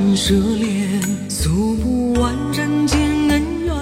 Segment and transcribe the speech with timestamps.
[0.00, 2.98] 红尘奢恋，诉不完人间
[3.28, 3.74] 恩怨，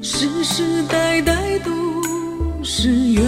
[0.00, 3.24] 世世代代都是缘，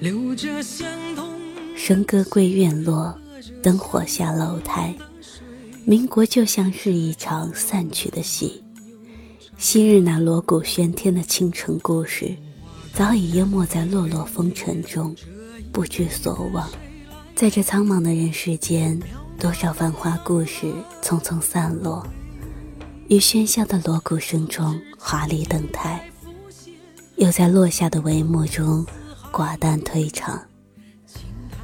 [0.00, 1.24] 留着相同。
[1.76, 3.16] 笙歌归院落，
[3.62, 4.92] 灯火下楼台。
[5.84, 8.60] 民国就像是一场散去的戏，
[9.56, 12.34] 昔日那锣鼓喧天的倾城故事，
[12.92, 15.14] 早已淹没在落落风尘中，
[15.70, 16.68] 不知所往。
[17.36, 18.98] 在这苍茫的人世间，
[19.38, 20.72] 多少繁华故事
[21.02, 22.06] 匆匆散落，
[23.08, 26.08] 于喧嚣的锣鼓声中华丽登台，
[27.16, 28.84] 又在落下的帷幕中
[29.32, 30.40] 寡淡退场。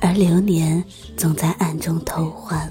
[0.01, 0.83] 而流年
[1.17, 2.71] 总在暗中偷换，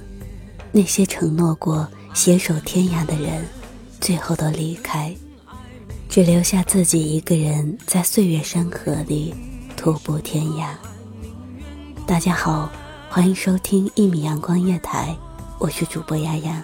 [0.71, 3.45] 那些承诺过携手天涯的人，
[3.99, 5.15] 最后都离开，
[6.07, 9.33] 只留下自己一个人在岁月山河里
[9.75, 10.69] 徒步天涯。
[12.05, 12.71] 大家好，
[13.11, 15.17] 欢迎收听一米阳光月台，
[15.57, 16.63] 我是主播丫丫。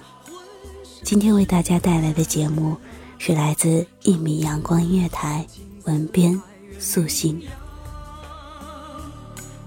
[1.02, 2.78] 今天为大家带来的节目
[3.18, 5.44] 是来自一米阳光音乐台
[5.86, 6.40] 文编
[6.78, 7.42] 素心。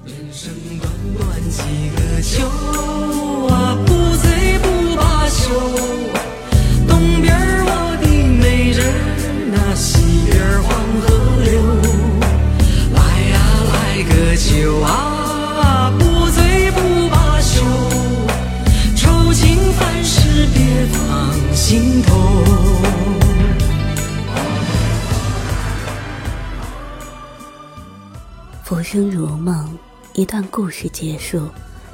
[0.04, 1.62] 人生短短几
[1.96, 2.46] 个秋
[3.48, 5.50] 啊，不醉不罢休。
[6.86, 8.06] 东边儿我的
[8.38, 8.94] 美人儿，
[9.50, 9.98] 那西
[10.30, 10.70] 边儿黄
[11.02, 11.08] 河
[11.42, 11.60] 流。
[12.94, 12.98] 来
[13.30, 13.34] 呀
[13.66, 13.74] 来
[14.04, 15.17] 个酒啊，
[28.90, 29.78] 生如梦，
[30.14, 31.46] 一段故事结束，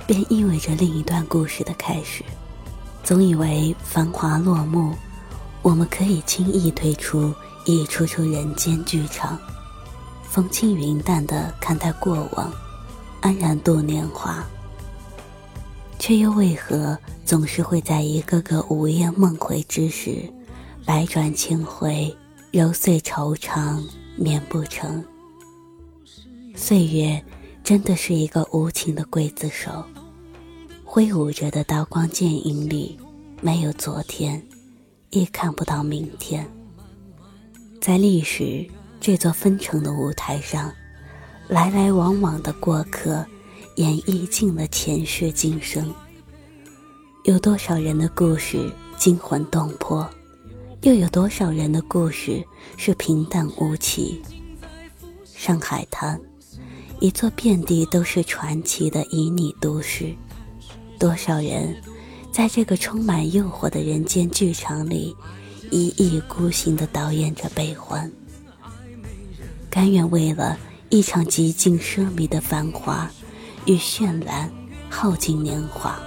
[0.06, 2.24] 便意味着另一段故事的开始。
[3.02, 4.94] 总以为繁华落幕，
[5.60, 7.34] 我们可以轻易退出
[7.64, 9.36] 一出出人间剧场，
[10.22, 12.48] 风轻云淡地看待过往，
[13.20, 14.46] 安然度年华。
[15.98, 20.32] 却又为何总是会在一个个午夜梦回之时，
[20.86, 22.16] 百转千回，
[22.52, 23.82] 揉碎愁肠，
[24.14, 25.04] 眠不成？
[26.56, 27.20] 岁月
[27.64, 29.84] 真的是一个无情的刽子手，
[30.84, 32.96] 挥舞着的刀光剑影里，
[33.40, 34.40] 没有昨天，
[35.10, 36.48] 也看不到明天。
[37.80, 38.64] 在历史
[39.00, 40.72] 这座纷呈的舞台上，
[41.48, 43.26] 来来往往的过客，
[43.74, 45.92] 演绎尽了前世今生。
[47.24, 50.08] 有多少人的故事惊魂动魄，
[50.82, 52.44] 又有多少人的故事
[52.76, 54.22] 是平淡无奇？
[55.34, 56.20] 上海滩。
[57.04, 60.14] 一座遍地都是传奇的旖旎都市，
[60.98, 61.76] 多少人
[62.32, 65.14] 在这个充满诱惑的人间剧场里，
[65.70, 68.10] 一意孤行地导演着悲欢，
[69.68, 70.58] 甘愿为了
[70.88, 73.10] 一场极尽奢靡的繁华
[73.66, 74.50] 与绚烂，
[74.88, 76.00] 耗尽年华。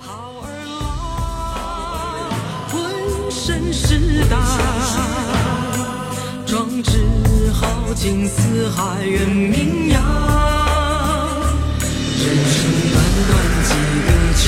[0.00, 0.50] 好儿
[0.80, 4.36] 郎浑身是胆，
[6.82, 10.02] 只好经四海远名扬。
[12.18, 12.58] 人生
[12.92, 12.94] 短
[13.28, 13.32] 短
[13.64, 13.70] 几
[14.06, 14.44] 个秋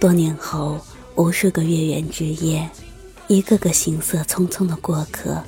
[0.00, 0.80] 多年后，
[1.16, 2.70] 无数个月圆之夜，
[3.26, 5.42] 一个个行色匆匆的过客，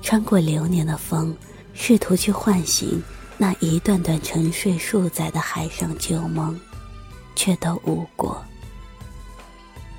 [0.00, 1.36] 穿过流年的风，
[1.74, 3.02] 试图去唤醒
[3.36, 6.56] 那一段段沉睡数载的海上旧梦，
[7.34, 8.40] 却都无果。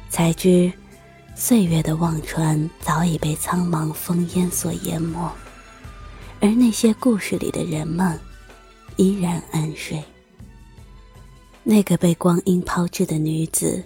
[0.09, 0.71] 才知，
[1.35, 5.29] 岁月的忘川早已被苍茫风烟所淹没，
[6.39, 8.17] 而那些故事里的人们，
[8.95, 10.01] 依然安睡。
[11.61, 13.83] 那个被光阴抛掷的女子，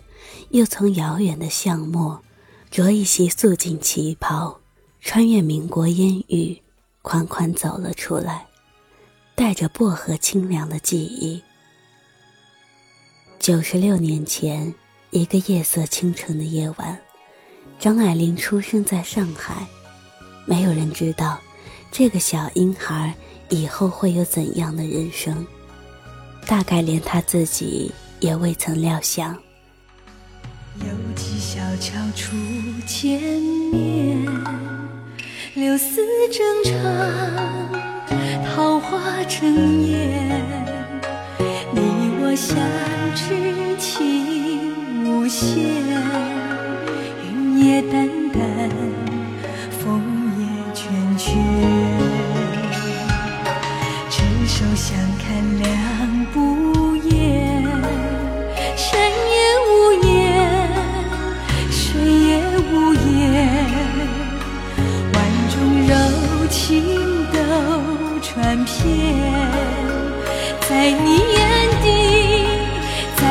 [0.49, 2.21] 又从遥远的巷陌，
[2.69, 4.59] 着一袭素净旗袍，
[4.99, 6.61] 穿越民国烟雨，
[7.01, 8.45] 款款走了出来，
[9.35, 11.41] 带着薄荷清凉的记忆。
[13.39, 14.73] 九十六年前，
[15.09, 16.99] 一个夜色倾城的夜晚，
[17.79, 19.67] 张爱玲出生在上海，
[20.45, 21.39] 没有人知道，
[21.91, 23.15] 这个小婴孩
[23.49, 25.45] 以后会有怎样的人生。
[26.45, 29.37] 大概连他自己也未曾料想。
[30.79, 32.33] 犹记小桥初
[32.85, 33.19] 见
[33.71, 34.25] 面，
[35.53, 36.01] 柳丝
[36.31, 36.71] 正长，
[38.45, 40.31] 桃花正艳。
[41.73, 41.79] 你
[42.21, 42.55] 我相
[43.13, 45.61] 知情无限，
[47.21, 48.69] 云也淡淡，
[49.71, 50.01] 风
[50.39, 51.35] 也倦倦。
[54.09, 55.27] 执手相看
[55.59, 55.69] 两
[70.69, 71.87] 在你眼底，
[73.17, 73.23] 在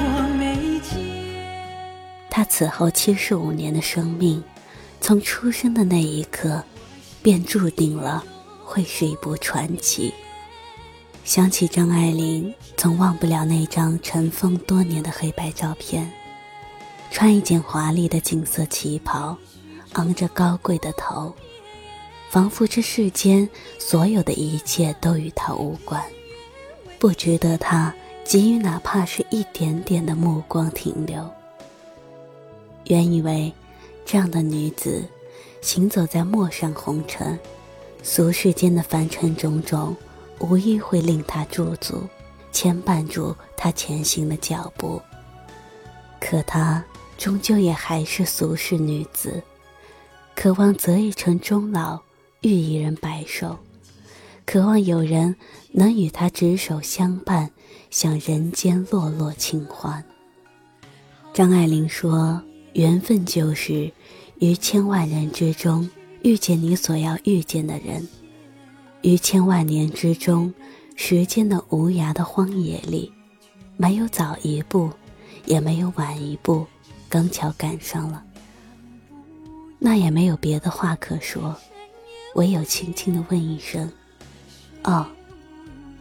[0.00, 0.98] 我眉间。
[2.30, 4.42] 他此后七十五年的生命，
[5.00, 6.62] 从出生的那一刻，
[7.22, 8.24] 便注定了
[8.64, 10.12] 会是一部传奇。
[11.24, 16.10] 想起张爱玲，总忘不了那张尘封多年的黑白照片，
[17.10, 19.36] 穿一件华丽的锦色旗袍，
[19.92, 21.34] 昂着高贵的头，
[22.28, 23.48] 仿佛这世间
[23.78, 26.02] 所有的一切都与他无关，
[26.98, 27.94] 不值得他
[28.24, 31.26] 给予哪怕是一点点的目光停留。
[32.84, 33.52] 原以为，
[34.04, 35.02] 这样的女子，
[35.62, 37.38] 行走在陌上红尘，
[38.02, 39.96] 俗世间的凡尘种种，
[40.38, 42.06] 无一会令她驻足，
[42.52, 45.00] 牵绊住她前行的脚步。
[46.20, 46.84] 可她
[47.16, 49.42] 终究也还是俗世女子，
[50.34, 52.00] 渴望择一城终老，
[52.40, 53.58] 遇一人白首，
[54.46, 55.34] 渴望有人
[55.72, 57.50] 能与他执手相伴，
[57.90, 60.04] 享人间落落清欢。
[61.32, 62.42] 张爱玲说。
[62.74, 63.90] 缘分就是
[64.38, 65.88] 于千万人之中
[66.22, 68.06] 遇见你所要遇见的人，
[69.02, 70.54] 于千万年之中，
[70.94, 73.10] 时间的无涯的荒野里，
[73.76, 74.92] 没有早一步，
[75.44, 76.64] 也没有晚一步，
[77.08, 78.22] 刚巧赶上了。
[79.80, 81.56] 那也没有别的话可说，
[82.38, 83.90] 唯有轻轻的问一声
[84.84, 85.04] ：“哦，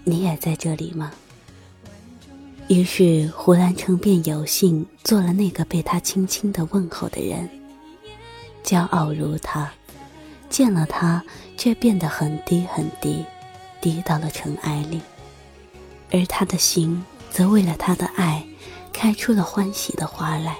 [0.04, 1.12] 你也在这里吗？”
[2.70, 7.50] 于是胡兰成便有幸做了那个被他轻轻的问候的人。
[8.64, 9.72] 骄傲如他，
[10.48, 11.24] 见了他
[11.58, 13.26] 却变得很低很低，
[13.82, 15.02] 低到了尘埃里。
[16.12, 18.46] 而他的心则为了他的爱，
[18.94, 20.56] 开出了欢喜的花来。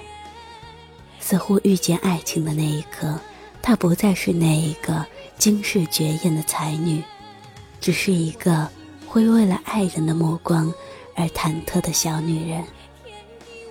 [1.20, 3.20] 似乎遇见爱情的那一刻，
[3.62, 5.06] 他不再是那一个
[5.38, 7.02] 惊世绝艳的才女，
[7.80, 8.68] 只是一个
[9.06, 10.72] 会为了爱人的目光。
[11.20, 12.62] 而忐忑的小女人，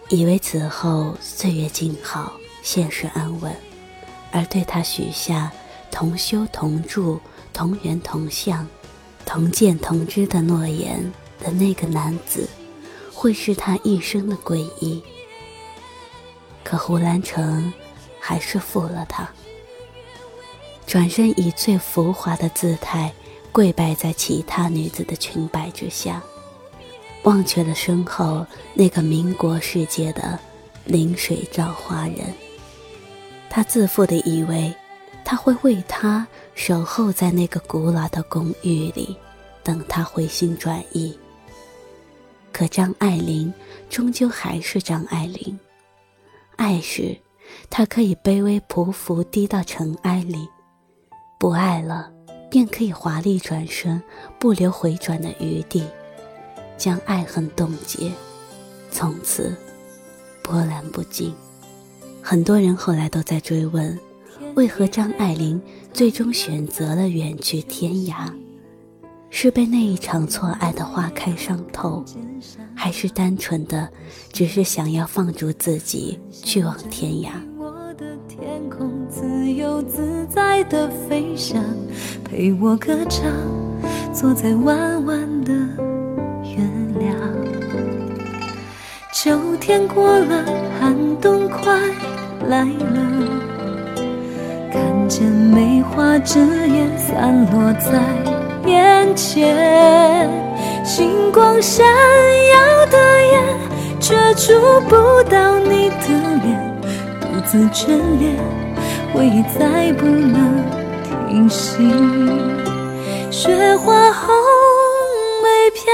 [0.10, 3.56] 以为此后岁月静好，现实安稳，
[4.34, 5.50] 而对她许下
[5.90, 7.22] 同修同住、
[7.54, 8.68] 同源同向、
[9.26, 11.02] 同见同知的诺言
[11.40, 12.50] 的那个男子，
[13.14, 15.02] 会是她一生的皈依。
[16.66, 17.72] 可胡兰成
[18.20, 19.26] 还是负了他，
[20.88, 23.14] 转身以最浮华的姿态
[23.52, 26.24] 跪拜在其他女子的裙摆之下。
[27.24, 30.40] 忘却了身后那个民国世界的
[30.86, 32.34] 临水照花人。
[33.50, 34.74] 他自负地以为，
[35.26, 36.26] 他会为他
[36.56, 39.18] 守候在那个古老的公寓里，
[39.64, 41.18] 等他回心转意。
[42.54, 43.54] 可张爱玲
[43.90, 45.60] 终究还是张爱玲，
[46.56, 47.18] 爱时，
[47.70, 50.48] 她可以卑微匍匐低到尘埃里；
[51.40, 52.12] 不爱了，
[52.50, 54.02] 便可以华丽转身，
[54.40, 55.84] 不留回转的余地，
[56.78, 58.12] 将爱恨冻结，
[58.90, 59.56] 从此
[60.42, 61.32] 波澜不惊。
[62.24, 63.98] 很多人后来都在追问，
[64.56, 65.62] 为何张爱玲
[65.94, 68.34] 最终选择了远去天涯？
[69.30, 72.04] 是被那一场错爱的花开伤透，
[72.76, 73.88] 还是单纯的
[74.34, 77.30] 只是想要放逐自己去往天涯？
[79.48, 81.64] 自由自在的飞翔，
[82.26, 83.32] 陪我歌唱，
[84.12, 85.54] 坐在弯弯的
[86.44, 86.58] 月
[87.00, 87.16] 亮。
[89.14, 90.44] 秋天过了，
[90.78, 91.80] 寒冬快
[92.50, 93.00] 来了，
[94.70, 98.04] 看见梅花枝叶散落在
[98.70, 100.30] 眼前，
[100.84, 102.98] 星光闪耀的
[103.32, 104.54] 眼，却触
[104.90, 106.82] 不到你的脸，
[107.22, 107.88] 独自眷
[108.20, 108.36] 恋，
[109.18, 110.64] 回忆再不能
[111.28, 111.78] 停息。
[113.32, 114.36] 雪花红
[115.42, 115.92] 梅飘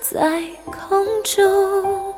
[0.00, 2.12] 在空中。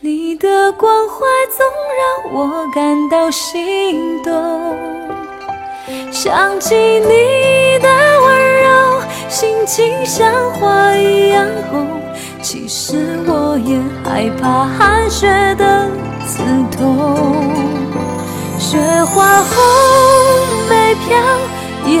[0.00, 1.66] 你的关怀总
[2.00, 4.74] 让我感到心动，
[6.10, 7.88] 想起你的
[8.24, 12.00] 温柔，心情像花一样红。
[12.40, 15.90] 其实我也害怕寒雪的
[16.26, 16.42] 刺
[16.74, 17.61] 痛，
[18.72, 19.54] 雪花红
[20.66, 21.14] 梅飘
[21.84, 22.00] 也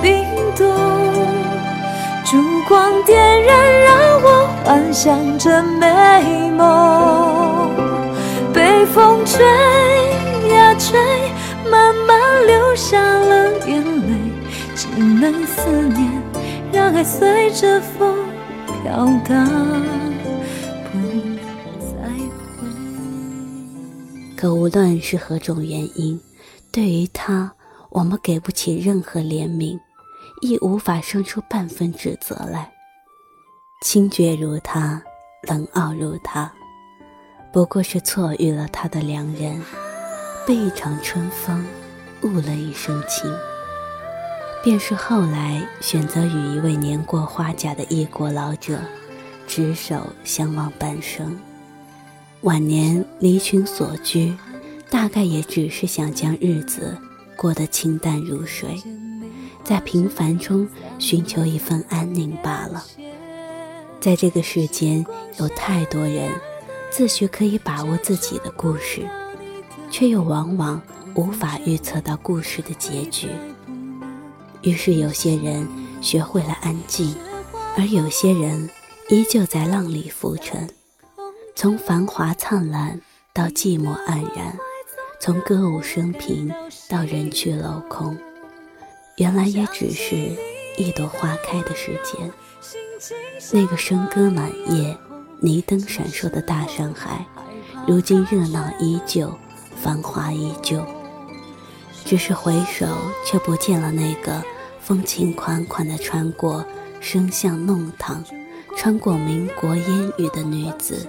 [0.00, 0.24] 冰
[0.56, 0.66] 冻，
[2.24, 7.68] 烛光点燃，让我幻想着美梦。
[8.54, 9.44] 被风吹
[10.50, 10.98] 呀吹，
[11.70, 14.32] 慢慢流下了眼泪，
[14.74, 16.10] 只能思念，
[16.72, 18.16] 让爱随着风
[18.82, 19.46] 飘荡，
[24.38, 26.20] 可无论是何种原因，
[26.70, 27.52] 对于他，
[27.90, 29.76] 我们给不起任何怜悯，
[30.42, 32.72] 亦无法生出半分指责来。
[33.82, 35.02] 清绝如他，
[35.48, 36.52] 冷傲如他。
[37.52, 39.60] 不过是错遇了他的良人，
[40.46, 41.66] 被一场春风
[42.22, 43.28] 误了一生情。
[44.62, 48.78] 便是后来选择与一位年过花甲的异国老者，
[49.48, 51.36] 执手相望半生。
[52.42, 54.32] 晚年离群所居，
[54.88, 56.96] 大概也只是想将日子
[57.36, 58.80] 过得清淡如水，
[59.64, 60.68] 在平凡中
[61.00, 62.84] 寻求一份安宁罢了。
[64.00, 65.04] 在这个世间，
[65.38, 66.32] 有太多人。
[66.90, 69.06] 自诩可以把握自己的故事，
[69.90, 70.80] 却又往往
[71.14, 73.28] 无法预测到故事的结局。
[74.62, 75.68] 于是，有些人
[76.00, 77.14] 学会了安静，
[77.76, 78.70] 而有些人
[79.10, 80.66] 依旧在浪里浮沉。
[81.60, 83.00] 从繁华灿烂
[83.32, 84.56] 到寂寞黯然，
[85.18, 86.54] 从歌舞升平
[86.88, 88.16] 到人去楼空，
[89.16, 90.14] 原来也只是
[90.76, 92.30] 一朵花开的时间。
[93.50, 94.96] 那个笙歌满夜。
[95.40, 97.26] 霓灯闪烁的大上海，
[97.88, 99.36] 如今热闹依旧，
[99.76, 100.84] 繁华依旧。
[102.04, 102.86] 只是回首，
[103.26, 104.44] 却不见了那个
[104.80, 106.64] 风情款款的穿过
[107.00, 108.24] 深巷弄堂、
[108.76, 111.08] 穿过民国烟雨的女子。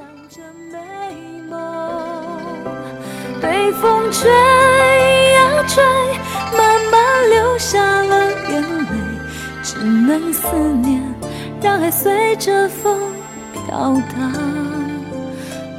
[3.42, 5.84] 被风吹呀吹，
[6.58, 8.90] 慢慢流下了眼泪，
[9.64, 10.48] 只能思
[10.82, 11.02] 念，
[11.62, 13.00] 让爱随着风。
[13.54, 14.32] 飘荡，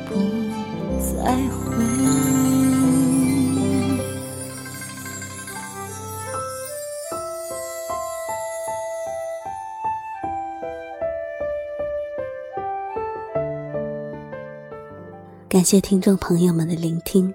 [0.08, 0.14] 不
[1.00, 1.84] 再回。
[15.48, 17.34] 感谢听众朋友们的聆听，